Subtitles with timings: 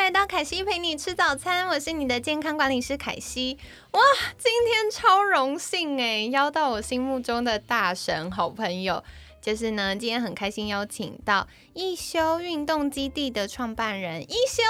[0.00, 3.58] 来到凯西陪你吃早餐，我是你的健康管理师凯西。
[3.90, 4.00] 哇，
[4.38, 9.04] 今天超荣幸哎，邀到我心目中的大神好朋友，
[9.42, 14.62] 就是呢，今天很开心邀请到一休运动基地的创办人一休。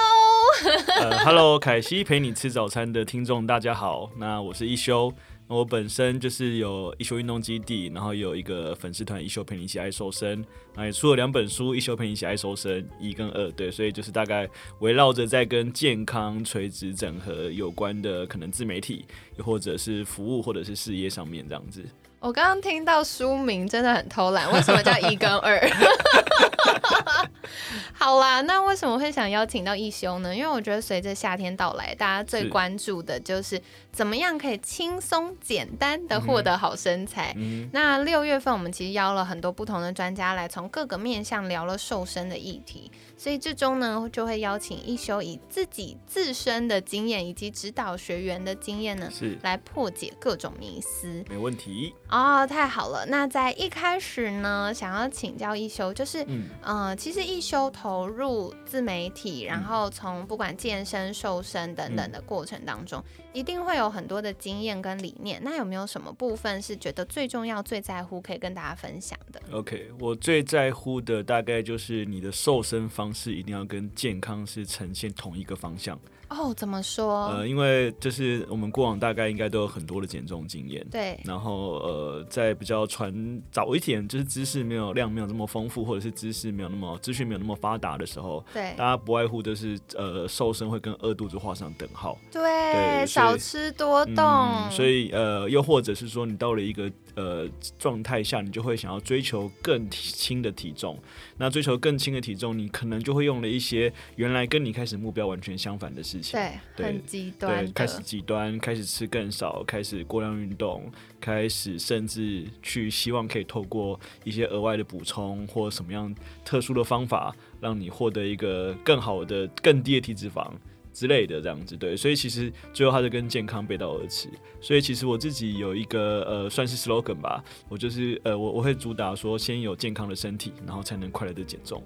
[0.99, 5.13] 呃，Hello，凯西陪你吃早餐的听众大家好，那我是一休。
[5.53, 10.45] 我本身就是有一休运动基地，然后有一个粉丝团一休陪你一起爱瘦身，
[10.77, 21.83] 也出了两本书，一休陪你一起爱瘦身一跟二，对，所以就是大概围绕着在跟健康垂直整合有关的可能自媒体，又或者是服务或者是事业上面这样子。
[22.21, 25.59] 我刚刚听到书名真的很偷懒，为什么叫一跟二？
[27.93, 30.35] 好啦，那为什么会想邀请到一休呢？
[30.35, 37.35] 因为我觉得随着夏天到来，大家最关注的就是怎么样可以轻松简单的获得好身材。
[37.71, 42.91] 那六月份我们其实邀了很多不同的专家来，从各个面向聊了瘦身的议题。
[43.17, 51.23] 所以最终呢，就会邀请一休以自己自身的经验以及指导学员的经验呢，是来破解各种迷思。
[51.29, 53.05] 没问题哦，太好了。
[53.05, 56.25] 那在一开始呢，想要请教一休，就是，
[56.63, 65.39] 嗯，其实一休投入自媒体，然后从不管健身、瘦身等等的过程当中，一定会有很多的经验跟理念。
[65.43, 73.11] 那有没有什么部分是觉得最重要、最在乎，可以跟大家分享的？OK，我最在乎的大概就是你的瘦身方。
[73.13, 75.99] 式一定要跟健康是呈现同一个方向
[76.31, 76.53] 哦？
[76.55, 77.27] 怎么说？
[77.27, 81.19] 呃，因为就是我们过往大概应该都有很多的减重经验，对。
[81.23, 94.69] 然后呃，在比较传早一点，就是知识没有量没有这么丰富，或者是知识没有那么资讯没有那么发达的时候，对，大家不外乎就是呃瘦身会跟饿肚子画上等号，对，少吃多动。
[94.71, 100.97] 所以呃，又或者是说你到了一个呃状态下，你就会想要追求更轻的体重。
[101.37, 106.39] 那追求更轻的体重，你可能就会用了一些原来跟你开始目标完全相反的事情，
[106.75, 116.13] 对，很极端，对，开始极端，开始吃更少，开始过量运动，开始甚至去希望可以透过一些额外的补充或什么样
[116.45, 120.51] 特殊的方法，让你获得一个更好的、更低的体脂肪。
[120.93, 124.27] 之类的这样子，对，所以其实最后它就跟健康背道而驰。
[124.59, 131.81] 所以其实我自己有一个呃，算是 slogan 吧，我就是呃，我我会主打说，先有健康的身体，然后才能快乐的减重。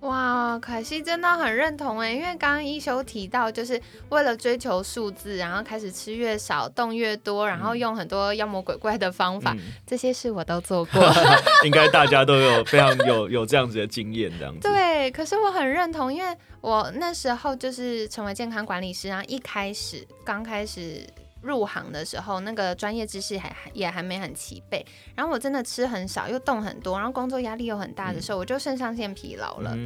[0.00, 9.56] 哇，凯西真的很认同哎，因为刚刚一休提到，就是为了追求数字，然后开始吃越少，动越多，然后用很多妖魔鬼怪的方法，
[9.86, 11.02] 这些事我都做 过。
[11.66, 14.60] 应该大家都有非常有有这样子的经验，这样子。
[14.60, 21.04] 对，可是我很认同，因为我那时候就是成为健康管理师，然后一开始刚开始。
[21.42, 24.84] 入行的时候，那个专业知识还也还没很齐备，
[25.14, 29.76] 然后我真的吃很少，又动很多，然后工作压力又很大的时候，我就肾上腺疲劳了。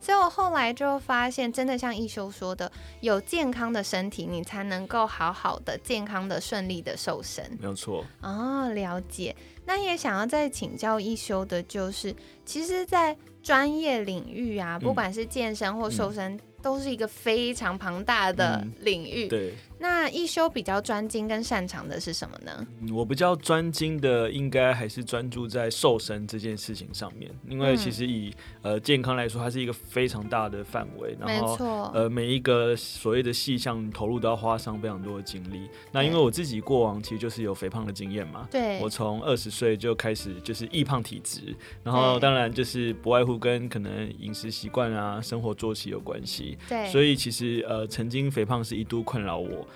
[0.00, 2.70] 所以我后来就发现，真的像一休说的，
[3.00, 7.44] 有健康的身体，你才能够好好的、健康的、顺利的瘦身。
[7.60, 8.04] 没有错。
[8.20, 9.34] 哦，了解。
[9.64, 12.14] 那也想要再请教一休的，就是
[12.44, 16.38] 其实，在专业领域啊，不管是健身或瘦身。
[16.60, 19.28] 都是一个非常庞大的领域。
[19.28, 22.66] 对，那一休比较专精跟擅长的是什么呢？
[22.92, 35.68] 我比较专精的应该还是专注在瘦身这件事情上面，因为其实以呃健康来说，它是一个非常大的范围，然后呃每一个所谓的细项投入都要花上非常多的精力。
[35.92, 41.54] 那因为我自己过往其实就是有肥胖的经验嘛，对，我从二十岁就开始就是易胖体质，
[41.84, 46.58] 然后当然就是不外乎跟可能饮食习惯啊、生活作息有关系。
[46.68, 49.67] 对，所以其实呃，曾经肥胖是一度困扰我。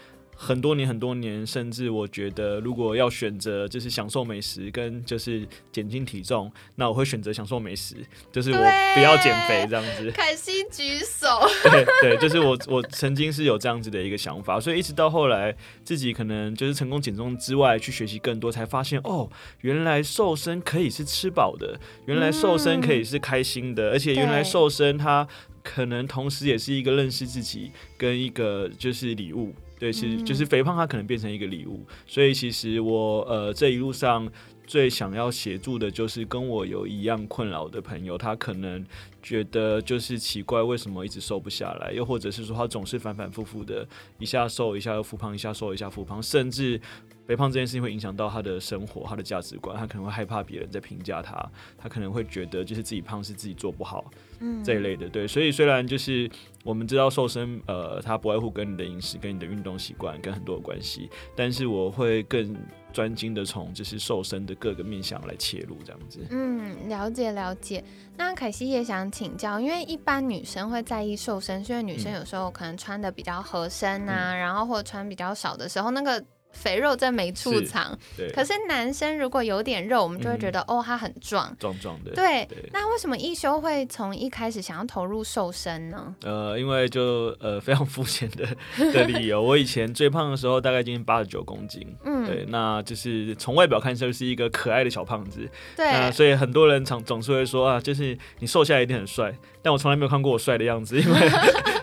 [0.45, 7.95] 很多年，很多年，甚至我觉得，如果要选择，就是享受美食跟就是减轻体重，那我会选择享受美食，
[8.33, 10.11] 就是我不要减肥这样子。
[10.11, 11.29] 凯西举手。
[11.71, 19.31] 对对，就是我我曾经是有这样子的一个想法，所以一直到后来自己可能就是成功减重之外，去学习更多，才发现哦，
[19.61, 25.29] 原来瘦身可以是吃饱的，原来瘦身可以是开心的，而且原来瘦身它
[25.63, 29.55] 可能同时也是一个认识自己跟一个就是礼物。
[29.83, 31.85] 对，其实就是肥胖，它可能变成一个礼物。
[32.07, 34.31] 所以其实我呃这一路上
[34.65, 38.87] 最想要协助的就是跟我有一样困扰的朋友，他可能
[39.21, 43.85] 觉得就是奇怪，为什么一直瘦不下来，又或者是说他总是反反复复的，
[44.21, 46.81] 一下瘦一下又复胖，一下瘦一下复胖，甚至
[47.27, 54.09] 肥胖这件事情会影响到他的生活、他的价值观，他可能会害怕别人在评价他，他可能会觉得就是自己胖是自己做不好，
[54.39, 55.09] 嗯这一类的。
[55.09, 56.31] 对，所以虽然就是
[56.63, 62.57] 我们知道瘦身，呃，它不外乎跟你的饮食、跟你的运动习惯跟很多有关系，但是我会更
[62.93, 66.21] 专精的从就是瘦身的各个面向来切入，这样子。
[66.31, 67.83] 嗯，了解了解。
[68.17, 77.99] 那凯西也想请教，因为一般女生会在意瘦身，是因为女生嗯有时候可能穿的比较合身啊，然后或者穿比较少的时候，那个肥肉真没处藏。
[78.17, 81.55] 对，可是男生如果有点肉，我们就会觉嗯得、哦，他很壮。
[81.59, 82.13] 壮壮的。
[82.13, 86.15] 对，对那为什么一休会从一开始想要投入瘦身呢？
[86.23, 88.47] 呃，因为就呃非常肤浅的
[88.93, 101.31] 的理由，我以前最胖的时候大概今天八十九公斤，嗯，对，那就是从外表看就是一个可爱的小胖子，那对，所以很多人常总是会说啊，就是你瘦下来一定很帅，但我从来没有看过我帅的样子，因为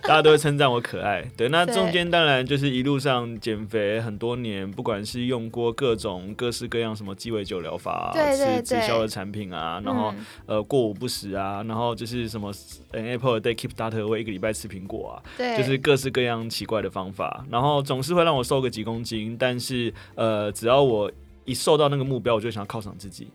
[0.09, 1.23] 大家都会称赞我可爱。
[1.37, 12.51] 对，那中间当然就是一路上减肥很多年，不管是用过各种各式各样什么鸡尾酒疗法、啊，对对吃直对销的产品啊，然后、嗯呃过午不食啊，然后就是什么
[12.91, 21.11] 呃 Apple a day keep data away 一个礼拜吃苹果啊，对，就是各式各样奇怪的方法，然后总是会让我瘦个几公斤，但是呃，只要我
[21.45, 23.27] 一瘦到那个目标，我就想要犒赏自己，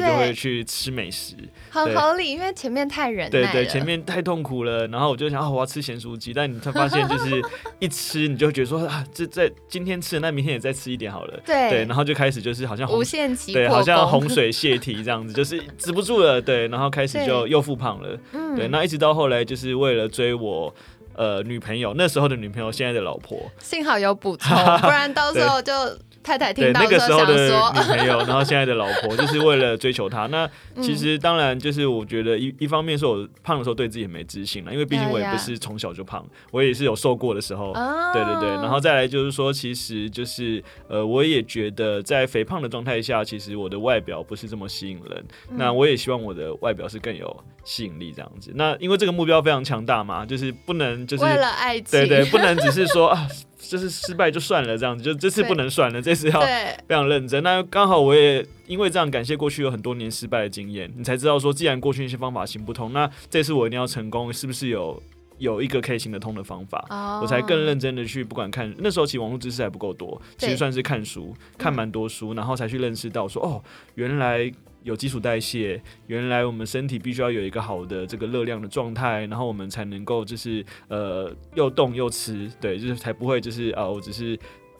[0.00, 1.34] 我就会去吃美食。
[1.70, 3.52] 很合理，因为前面太忍耐了。
[3.52, 7.42] 对对，前面太痛苦了，然后我就想啊，我要吃咸酥鸡，但你才发现就是
[7.78, 11.40] 一吃，你就觉得说啊，这在今天吃的，那明天也再吃一点好了。
[11.44, 16.40] 对对，然后就开始就是好像无限期对，好像洪水泄堤这样子，就是止不住了。
[16.40, 18.18] 对， 然后开始就又复胖了。
[18.32, 20.74] 嗯对，那一直到后来，就是为了追我
[21.14, 23.38] 呃女朋友，那时候的女朋友，现在的老婆。
[23.58, 25.72] 幸好有补充， 不然到时候就
[26.22, 30.26] 太太听对，到那个时候想的说，女朋友，然后现在的老婆，就是为了追求她。
[30.26, 37.72] 那嗯其实当然就是我觉得一一方面是我胖的时候对自己也没自信了，因为毕竟我也不是从小就胖，我也是有瘦过的时候。
[37.72, 45.24] 哦对对对，然后再来就是说，其实就是呃，我也觉得在肥胖的状态下，其实我的外表不是这么吸引人。
[45.50, 48.50] 嗯那我也希望我的外表是更有吸引力这样子。
[48.54, 53.26] 那因为这个目标非常强大嘛，就是不能就是为了爱情，对对，不能只是说 啊，
[53.60, 57.42] 就是失败就算了这样子，就这次不能算了，这次要非常认真。
[57.42, 65.00] 那刚好我也因为这样感谢过去有很多年失败的经验，你才知道说，既然过去那些方法行不通，那这次我一定要成功，是不是有
[65.38, 66.84] 有一个可以行得通的方法？
[66.90, 73.62] 哦我才更认真的去，不管看那时候其实网络知识还不够多，其实算是看书看蛮多书，然后才去认识到说哦，
[73.94, 74.50] 原来
[74.82, 84.38] 有基础代谢，原来我们身体必须要有一个好的这个热量的状态，然后我们才能够就是呃又动又吃，对，就是才不会就是啊、我只是，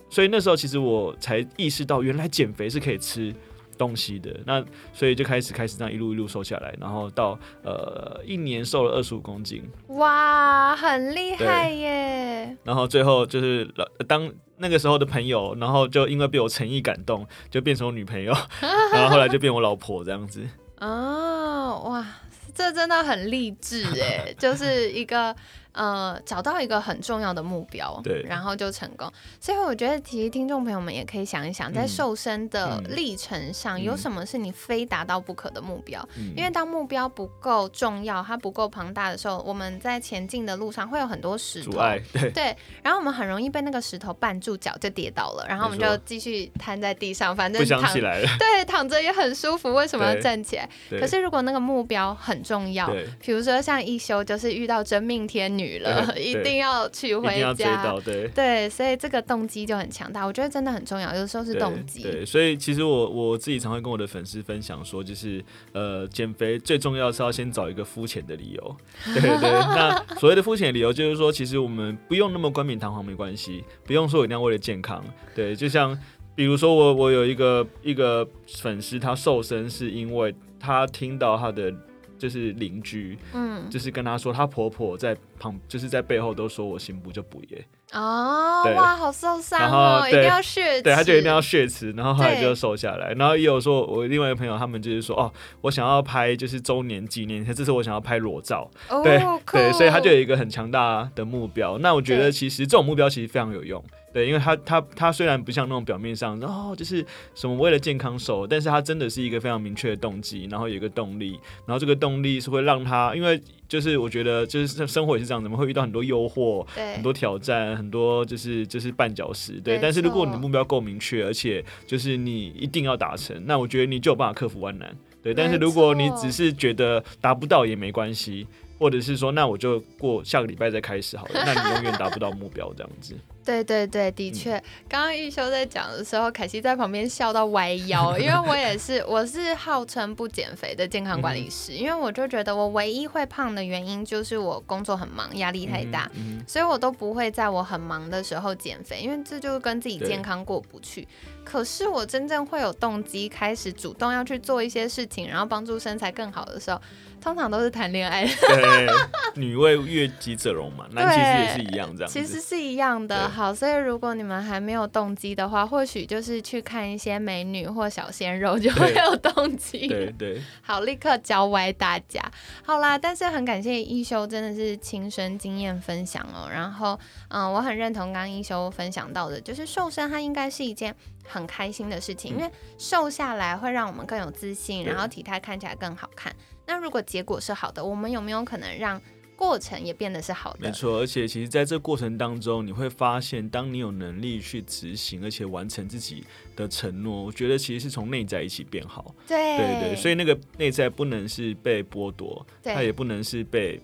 [0.08, 3.34] 所以那时候其实我才意识到原来减肥是可以吃。
[3.80, 4.62] 东西的那，
[4.92, 12.54] 所以就开始开始这样一路一路瘦下来，然后到呃一年瘦了二十五公斤，哇，很厉害耶！
[12.62, 18.34] 然后最后就是老当那个时候的朋友，然后就因为被我诚意感动，就变成我女朋友，
[18.92, 20.46] 然后后来就变我老婆这样子。
[20.78, 22.06] 哦，哇，
[22.54, 25.34] 这真的很励志哎，就是一个
[25.72, 29.10] 呃找到一个很重要的目标，对然后就成功。
[29.40, 36.06] 所以我觉得其实听众朋友们也可以想一想，在嗯瘦身的嗯历程上，有嗯什么是你非达到不可的目标？
[36.16, 41.72] 嗯因为当目标不够重要，它不够庞大的时候，我们在前进的路上会有很多石头。
[41.72, 48.28] 阻碍，对对，然后我们很容易被那个石头绊住脚，就跌倒了，然后我们就继续瘫在地上，反正不想躺起来了。
[48.38, 50.68] 对，躺着也很舒服，为什么要站起来？
[50.98, 57.82] 可是如果那个目标很重要，比如说像一休就是遇到真命天女了， 一定要娶回家。
[57.84, 58.28] 到，对。
[58.28, 62.02] 对，所以这个动机就很强大，我觉得真的很重要，有时候是动机。
[62.02, 68.76] 对，所以其实我我自己常会跟我的粉丝分享说，就是呃，减肥最重要是要先找一个肤浅的理由。
[69.04, 75.04] 对 对，那所谓的肤浅的理由就是说，其实我们不用那么冠冕堂皇，没关系，不用说一定要为了健康。
[75.34, 75.96] 对，就像
[76.34, 81.72] 比如说我我有一个一个粉丝，他瘦身是因为他听到他的
[82.18, 93.12] 就是邻居，嗯，就是跟他说，他婆婆在旁，就是在背后都说我行不就不耶，哦，哇，好受伤哦，一定要血对，他就一定要血池，然后后来就瘦下来。
[93.14, 95.32] 然后也有说，我另外一个朋友，他们就是说，哦，
[95.62, 101.78] 我想要拍就是周年纪念，这次我想要拍裸照，哦，对所以他就有一个很强大的目标。
[101.78, 103.82] 那我觉得其实这种目标其实非常有用。
[104.12, 119.78] 对，因为他他他虽然不像那种表面上哦，就是什么为了健康瘦，但是他真的是一个非常明确的动机，然后有一个动力，然后这个动力是会让他，因为就是我觉得就是生生活也是这样子，我们会遇到很多诱惑，对，很多挑战，很多就是就是绊脚石，对。
[119.80, 125.32] 但是如果你的目标够明确，而且就是你一定要达成，那我觉得你就有办法克服万难，对。
[125.32, 128.44] 但是如果你只是觉得达不到也没关系，
[128.76, 133.14] 或者是说那我就过下个礼拜再开始好了， 那你永远达不到目标这样子。
[133.50, 146.08] 对对对，嗯的确，刚刚玉修在讲的时候，凯西在旁边笑到歪腰， 因为我也是，我是号称不减肥的健康管理师，因为我就觉得我唯一会胖的原因就是我工作很忙，压力太大，
[146.46, 151.08] 所以我都不会在我很忙的时候减肥，因为这就跟自己健康过不去。
[151.42, 156.80] 可是我真正会有动机开始主动要去做一些事情，然后帮助身材更好的时候，
[157.20, 158.24] 通常都是谈恋爱。
[158.24, 158.86] 对，
[159.34, 162.08] 女为悦己者容嘛，男其实也是一样这样。
[162.12, 163.28] 其实是一样的。
[163.40, 169.88] 对好，所以如果你们还没有动机的话，或许就是去看一些美女或小鲜肉，就会有动机。
[169.88, 172.20] 对对， 好，立刻教歪大家。
[172.62, 176.50] 好啦，但是很感谢一休，真的是亲身经验分享哦。
[176.52, 180.94] 然后，嗯、我很认同刚刚一休分享到的，就是瘦身它应该是一件
[181.26, 186.30] 很开心的事情，因为瘦下来会让我们更有自信，对然后体态看起来更好看。
[186.66, 189.00] 那如果结果是好的，我们有没有可能让
[189.40, 190.68] 过程也变得是好的？
[190.68, 190.98] 没错。
[190.98, 196.22] 而且其实在这过程当中，你会发现，当你有能力去执行，而且完成自己
[196.54, 199.14] 的承诺，我觉得其实是从内在一起变好。
[199.26, 203.80] 对对对，所以那个内在不能是被剥夺，对它也不能是被。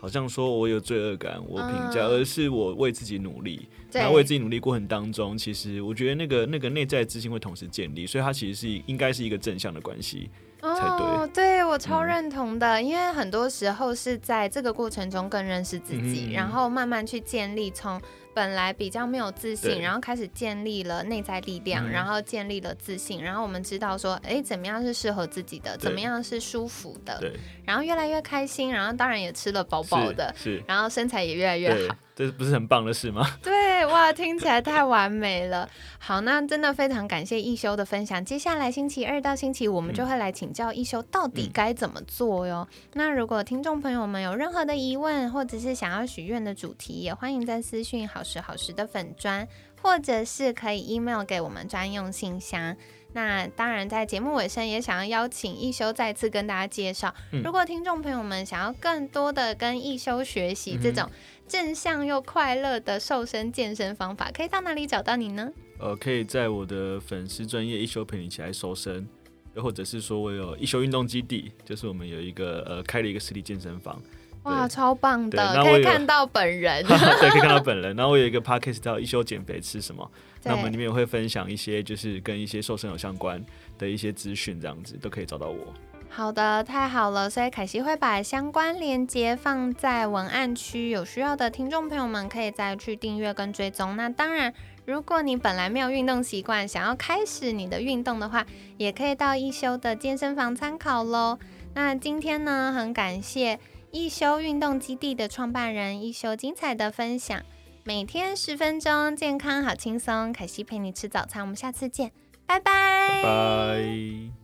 [0.00, 3.66] 好像说我有罪恶感，我评价，嗯而是我为自己努力。
[3.90, 10.28] 对那为自己努力过程当中，其实我觉得那个那个内在自信会同时建立，所以它其实是应该是一个正向的关系。
[10.72, 11.06] 才对。
[11.06, 12.06] 哦，对我超嗯。
[12.06, 16.32] 认同的，因为很多时候是在这个过程中更认识自己，嗯。
[16.32, 18.00] 然后慢慢去建立从
[18.32, 21.90] 本来比较没有自信，然后开始建立了内在力量，嗯。
[21.90, 27.32] 然后建立了自信，然后我们知道说，哎，怎么样是适合自己的，怎么样是舒服的，对，
[27.64, 33.26] 然后越来越开心，然后当然也吃了饱饱的，是，是然后身材也越来越好。，这不是很棒的事吗？
[33.42, 35.68] 对，哇，听起来太完美了。
[35.98, 38.24] 好，那真的非常感谢一休的分享。
[38.24, 42.66] 接下来星期二到星期五，我们就会来请教一休到底嗯该怎么做哟。
[42.92, 49.48] 那如果听众朋友们有任何的疑问，或者是想要许愿的主题，也欢迎在私讯好时好时的粉砖，
[49.82, 52.76] 或者是可以 email 给我们专用信箱。
[53.16, 61.08] 那当然，在节目尾声也想要邀请一休再次跟大家介绍，嗯如果听众朋友们想要更多的跟一休学习这种
[61.46, 65.50] 正向又快乐的瘦身健身方法，可以到哪里找到你呢？
[65.78, 69.06] 呃，可以在我的粉丝专业一休陪你一起来瘦身，
[69.54, 74.00] 又或者是说我有一休运动基地，就是我们有一个呃开了一个实体健身房，
[74.44, 76.84] 哇，超棒的，可以看到本人。
[76.86, 77.94] 对，可以看到本人。
[77.96, 80.10] 然后我有一个 podcast 叫一休减肥吃什么，
[80.44, 83.44] 那我们里，面也会分享一些就是跟一些瘦身有相关
[83.76, 85.74] 的一些资讯，这样子都可以找到我。
[86.16, 87.28] 好的，太好了。
[87.28, 93.96] 所以凯西会把相关链接放在文案区，有需要的听众朋友们可以再去订阅跟追踪。
[93.96, 94.54] 那当然，
[94.86, 101.36] 如果你本来没有运动习惯，想要开始你的运动的话，也可以到一休的健身房参考喽。
[101.74, 103.58] 那今天呢，很感谢
[103.90, 107.42] 一休运动基地的创办人一休精彩的分享。
[107.82, 110.32] 每天十分钟，健康好轻松。
[110.32, 112.12] 凯西陪你吃早餐，我们下次见，
[112.46, 114.43] 拜拜拜。